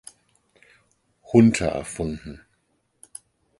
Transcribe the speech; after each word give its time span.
Hunter 1.31 1.67
erfunden. 1.67 2.41